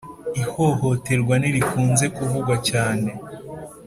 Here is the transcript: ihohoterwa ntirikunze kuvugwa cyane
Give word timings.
ihohoterwa 0.41 1.33
ntirikunze 1.41 2.05
kuvugwa 2.15 2.55
cyane 2.69 3.09